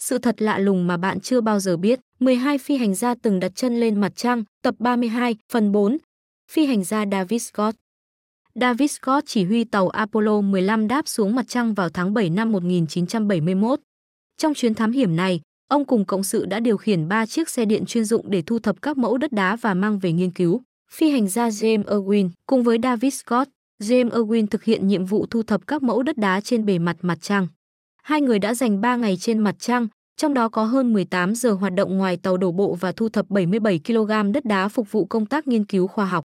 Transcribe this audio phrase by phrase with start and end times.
[0.00, 3.40] Sự thật lạ lùng mà bạn chưa bao giờ biết, 12 phi hành gia từng
[3.40, 5.98] đặt chân lên mặt trăng, tập 32, phần 4.
[6.50, 7.76] Phi hành gia David Scott
[8.54, 12.52] David Scott chỉ huy tàu Apollo 15 đáp xuống mặt trăng vào tháng 7 năm
[12.52, 13.80] 1971.
[14.38, 17.64] Trong chuyến thám hiểm này, ông cùng cộng sự đã điều khiển 3 chiếc xe
[17.64, 20.62] điện chuyên dụng để thu thập các mẫu đất đá và mang về nghiên cứu.
[20.92, 23.48] Phi hành gia James Irwin cùng với David Scott,
[23.82, 26.96] James Irwin thực hiện nhiệm vụ thu thập các mẫu đất đá trên bề mặt
[27.02, 27.46] mặt trăng.
[28.02, 31.52] Hai người đã dành 3 ngày trên mặt trăng, trong đó có hơn 18 giờ
[31.52, 35.04] hoạt động ngoài tàu đổ bộ và thu thập 77 kg đất đá phục vụ
[35.04, 36.18] công tác nghiên cứu khoa học.